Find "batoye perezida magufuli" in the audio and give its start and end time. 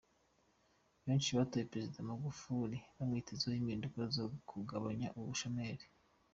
1.37-2.77